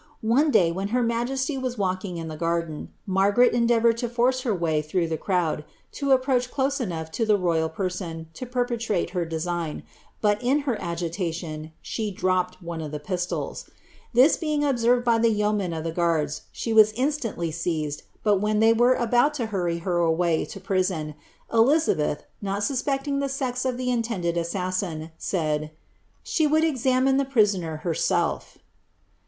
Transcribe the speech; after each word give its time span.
One 0.25 0.49
day, 0.49 0.71
when 0.71 0.87
her 0.87 1.03
majesty 1.03 1.59
was 1.59 1.77
walking 1.77 2.17
in 2.17 2.27
the 2.27 2.35
garden, 2.35 2.89
Margaret 3.05 3.53
endea 3.53 3.83
voured 3.83 3.97
to 3.97 4.09
force 4.09 4.41
her 4.41 4.51
way 4.55 4.81
through 4.81 5.07
the 5.07 5.15
crowd, 5.15 5.63
to 5.91 6.09
approach 6.11 6.49
close 6.49 6.79
enouoh 6.79 7.11
to 7.11 7.23
the 7.23 7.37
royal 7.37 7.69
person 7.69 8.25
to 8.33 8.47
perpetrate 8.47 9.11
her 9.11 9.25
design, 9.25 9.83
but, 10.19 10.41
in 10.41 10.61
her 10.61 10.75
agitation, 10.81 11.71
she 11.83 12.09
dropped 12.09 12.63
one 12.63 12.81
of 12.81 12.89
the 12.91 12.99
pistols. 12.99 13.69
This 14.11 14.37
being 14.37 14.63
observed 14.63 15.05
by 15.05 15.19
the 15.19 15.29
yeomen 15.29 15.71
of 15.71 15.83
the 15.83 15.91
guards, 15.91 16.45
she 16.51 16.73
was 16.73 16.93
instantly 16.93 17.51
seized, 17.51 18.01
but 18.23 18.37
when 18.41 18.57
they 18.59 18.73
were 18.73 18.95
about 18.95 19.35
to 19.35 19.45
htirry 19.49 19.81
her 19.81 19.97
away 19.99 20.45
to 20.45 20.59
prison, 20.59 21.13
Elizabeth, 21.53 22.23
not 22.41 22.63
suspecting 22.63 23.19
the 23.19 23.29
sex 23.29 23.65
of 23.65 23.77
the 23.77 23.91
intended 23.91 24.35
assassin, 24.35 25.11
said' 25.19 25.69
she 26.23 26.47
would 26.47 26.63
examine 26.63 27.17
the 27.17 27.23
prisoner 27.23 27.77
herself." 27.85 28.57